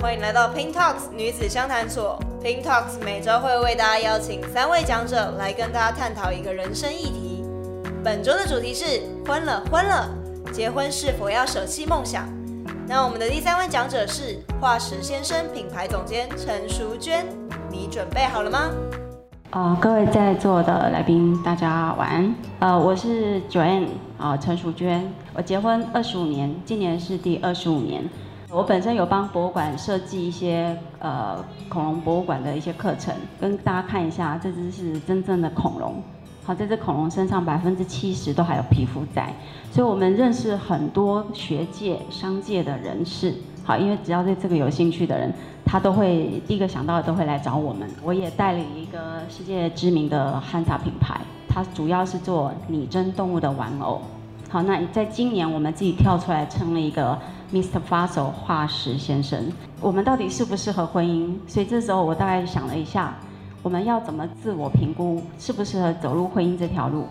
[0.00, 2.18] 欢迎来到 Pink Talks 女子相谈所。
[2.42, 7.44] Pink Talks 每周会为大家邀请三位讲者来跟大家探讨一个人生议题。
[8.02, 10.08] 本周的主题是婚了婚了，
[10.52, 12.28] 结婚是否要舍弃梦想？
[12.86, 17.26] 那我们的第三位讲者是化石先生品牌总监陈淑娟，
[17.70, 18.70] 你准备好了吗？
[19.50, 22.34] 呃，各位在座的来宾，大家晚安。
[22.58, 23.86] 呃，我是 Joanne
[24.18, 25.10] 啊、陈淑娟。
[25.32, 28.04] 我结婚二十五年，今年是第二十五年。
[28.54, 36.00] 我本身有帮博物馆设计一些呃恐龙博物馆的一些课程，跟大家看一下，这只是真正的恐龙。
[36.44, 39.34] 好，这只恐龙身上百分之七十都还有皮肤在，
[39.72, 43.34] 所以我们认识很多学界、商界的人士。
[43.64, 45.32] 好，因为只要对这个有兴趣的人。
[45.66, 47.88] 他都会第一个想到的都会来找我们。
[48.04, 51.18] 我也代理一个世界知名的汉萨品牌，
[51.48, 54.02] 它主要是做拟真动物的玩偶。
[54.50, 57.18] 好，那在今年我们自己跳出来成了一个
[57.54, 57.80] Mr.
[57.88, 59.52] Fossil 化石先生。
[59.80, 61.36] 我们到底适不适合婚姻？
[61.46, 63.14] 所以这时候我大概想了一下，
[63.62, 67.06] 我们要怎么自我评估适不适合走入婚姻这条路？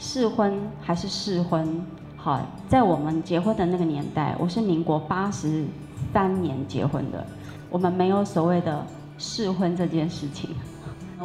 [0.00, 1.80] 适婚还是试婚？
[2.16, 5.64] 好，在我们结婚的那个年代，我是民国八十
[6.12, 7.24] 三年结婚的。
[7.70, 8.84] 我们没有所谓的
[9.18, 10.50] 试婚这件事情，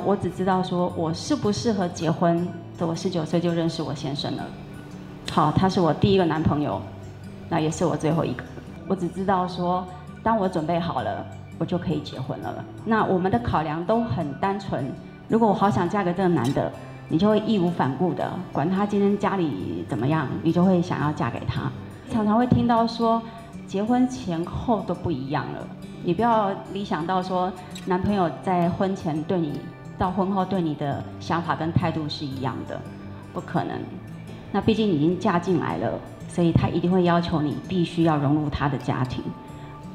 [0.06, 2.48] 我只知道说我适不适合结婚。
[2.80, 4.46] 我十九岁就认识我先生了，
[5.32, 6.82] 好，他是我第一个男朋友，
[7.50, 8.44] 那也是我最后一个。
[8.88, 9.86] 我只知道说，
[10.22, 11.26] 当我准备好了，
[11.58, 12.64] 我就可以结婚了。
[12.86, 14.86] 那我们的考量都很单纯，
[15.28, 16.72] 如果我好想嫁给这个男的，
[17.08, 21.72] 你就会义无反顾的，管他今天家里怎么样，你就会想要嫁给他。
[22.12, 23.22] 常常会听到说，
[23.68, 25.68] 结婚前后都不一样了。
[26.04, 27.52] 你不要理想到说，
[27.88, 29.60] 男朋友在婚前对你，
[29.98, 32.80] 到婚后对你的想法跟态度是一样的，
[33.34, 33.80] 不可能。
[34.52, 36.00] 那毕竟已经嫁进来了，
[36.36, 39.24] 所以他一定会要求你必须要融入他的家庭。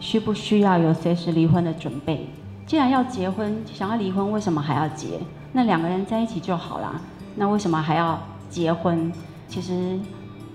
[0.01, 2.27] 需不需要有随时离婚的准备？
[2.67, 5.21] 既然要结婚，想要离婚，为什么还要结？
[5.53, 6.99] 那两个人在一起就好啦。
[7.37, 8.19] 那为什么还要
[8.49, 9.13] 结婚？
[9.49, 9.99] 其实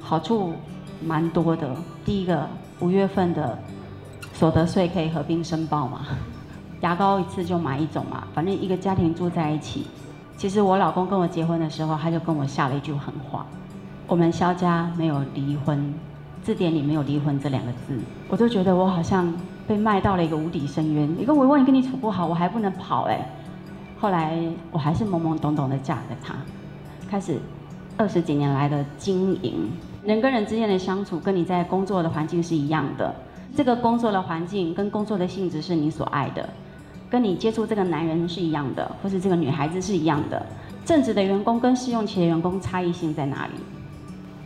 [0.02, 0.54] 好处
[1.04, 1.70] 蛮多的。
[2.04, 3.56] 第一个，五月份的。
[4.34, 6.08] 所得税可以合并申报嘛？
[6.82, 9.86] 牙膏一次就买一种嘛，反正一个家庭住在一起。
[10.36, 13.46] 其实我老公跟我结婚的时候，他就跟我下了一句狠话：
[14.08, 15.94] 我们萧家没有离婚，
[16.44, 18.00] 字典里没有离婚这两个字。
[18.28, 19.34] 我就觉得我好像
[19.68, 21.10] 被卖到了一个无底深渊。
[21.20, 23.28] 一个我万一跟你处不好，我还不能跑哎。
[23.98, 24.38] 后来
[24.72, 26.36] 我还是懵懵懂懂的嫁给他，
[27.10, 27.40] 开始
[27.98, 29.72] 二十几年来的经营。
[30.04, 33.16] 人跟人之间的相处，跟你在工作的环境是一样的。
[33.56, 36.48] 这个工作的环境跟工作的性质是你所爱的，
[37.10, 40.46] 跟你接触这个男人是一样的，或是这个女孩子是一样的。
[40.84, 43.54] 正职的员工跟试用期的员工差异性在哪里？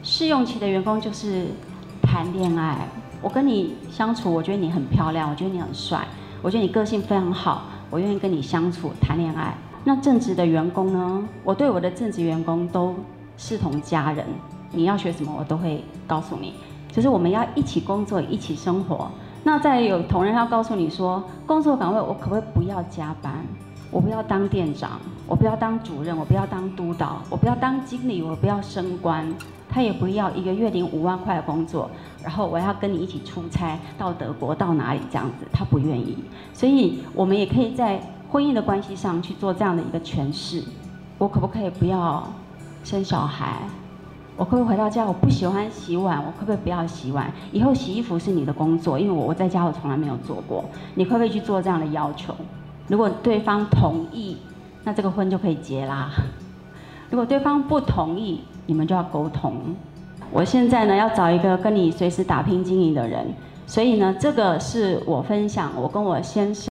[0.01, 1.47] 试用期的员工就是
[2.01, 2.87] 谈恋爱，
[3.21, 6.07] 我跟你相处，我觉得你很漂亮，我觉得你很帅，
[6.41, 9.53] 我觉得你个性非常好，我愿意跟你相处谈恋爱。
[9.83, 11.23] 那正职的员工呢？
[11.43, 12.95] 我对我的正职员工都
[13.37, 14.25] 视同家人，
[14.71, 16.53] 你要学什么，我都会告诉你。
[16.91, 19.09] 就是我们要一起工作，一起生活。
[19.43, 23.33] 那再有同仁要告诉你说，工作岗位我可不可以不要加班？
[23.91, 29.25] 我不要当店长，我不要当主任，我不要当督导，我不要当经理，我不要升官。
[29.71, 31.87] 他也不要一个月领五万块的工作，
[32.23, 36.17] 然后我要跟你一起出差到德国到哪里这样子，他不愿意。
[36.53, 38.01] 所以我们也可以在
[38.31, 40.63] 婚姻的关系上去做这样的一个诠释。
[41.19, 42.27] 我可不可以不要
[42.83, 43.57] 生小孩？
[44.35, 45.05] 我可不可以回到家？
[45.05, 47.31] 我不喜欢洗碗，我可不可以不要洗碗？
[47.51, 50.65] 以后洗衣服是你的工作，因为我我在家我从来没有做过。
[50.95, 52.35] 你可不可以去做这样的要求？
[52.89, 54.35] 如果对方同意，
[54.83, 56.11] 那这个婚就可以结啦。
[57.09, 59.53] 如果对方不同意，你们就要沟通。
[60.31, 63.25] 我现在呢要找一个跟你随时打拼经营的人，
[63.65, 66.67] 所以呢这个是我分享我跟我先生。